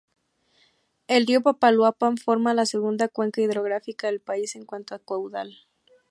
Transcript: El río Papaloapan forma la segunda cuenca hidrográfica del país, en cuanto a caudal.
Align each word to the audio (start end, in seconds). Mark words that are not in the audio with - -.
El 1.07 1.27
río 1.27 1.43
Papaloapan 1.43 2.17
forma 2.17 2.55
la 2.55 2.65
segunda 2.65 3.07
cuenca 3.07 3.39
hidrográfica 3.41 4.07
del 4.07 4.19
país, 4.19 4.55
en 4.55 4.65
cuanto 4.65 4.95
a 4.95 4.99
caudal. 5.05 5.55